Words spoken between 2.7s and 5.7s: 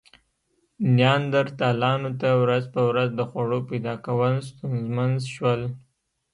په ورځ د خوړو پیدا کول ستونزمن شول.